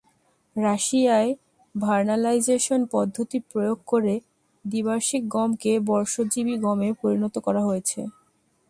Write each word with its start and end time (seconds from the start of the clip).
রাশিয়ায় 0.55 1.31
ভার্নালাইজেশন 1.75 2.81
পদ্ধতি 2.93 3.37
প্রয়োগ 3.51 3.77
করে 3.87 4.13
দ্বিবার্ষিক 4.65 5.21
গমকে 5.27 5.73
বর্ষজীবী 5.89 6.55
গমে 6.65 6.89
পরিণত 7.01 7.35
করা 7.45 7.61
হয়েছে। 7.67 7.99